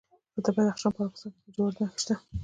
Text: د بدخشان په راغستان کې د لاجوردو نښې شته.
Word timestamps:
د 0.45 0.47
بدخشان 0.55 0.91
په 0.93 0.99
راغستان 1.05 1.31
کې 1.33 1.39
د 1.43 1.45
لاجوردو 1.55 1.81
نښې 1.85 1.97
شته. 2.03 2.15